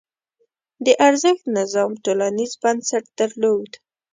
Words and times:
د 0.85 0.87
ارزښت 1.07 1.43
نظام 1.57 1.91
ټولنیز 2.03 2.51
بنسټ 2.61 3.05
درلود. 3.19 3.71